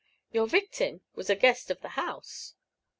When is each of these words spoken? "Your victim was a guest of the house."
"Your 0.31 0.47
victim 0.47 1.01
was 1.13 1.29
a 1.29 1.35
guest 1.35 1.69
of 1.69 1.81
the 1.81 1.89
house." 1.89 2.55